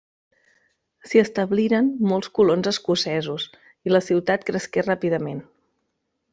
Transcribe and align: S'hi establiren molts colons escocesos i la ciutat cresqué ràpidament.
S'hi 1.09 1.21
establiren 1.23 1.91
molts 2.13 2.31
colons 2.39 2.71
escocesos 2.73 3.47
i 3.89 3.95
la 3.95 4.03
ciutat 4.09 4.51
cresqué 4.51 4.89
ràpidament. 4.91 5.47